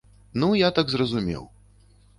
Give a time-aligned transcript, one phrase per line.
[0.43, 1.43] Ну я так зразумеў.